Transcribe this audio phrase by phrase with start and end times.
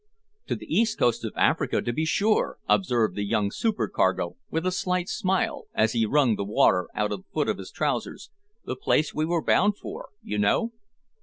[0.47, 4.71] "To the east coast of Africa, to be sure," observed the young supercargo, with a
[4.71, 8.31] slight smile, as he wrung the water out of the foot of his trousers,
[8.65, 10.71] "the place we were bound for, you know."